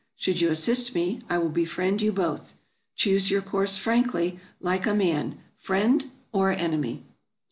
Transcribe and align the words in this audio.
Should 0.15 0.41
you 0.41 0.49
assist 0.49 0.95
me, 0.95 1.21
I 1.29 1.37
will 1.37 1.49
befriend 1.49 2.01
you 2.01 2.11
both. 2.11 2.55
Choose 2.95 3.29
your 3.29 3.43
course 3.43 3.77
frankly, 3.77 4.39
like 4.59 4.87
a 4.87 4.95
man— 4.95 5.37
friend 5.67 6.09
or 6.31 6.49
enemy 6.49 7.03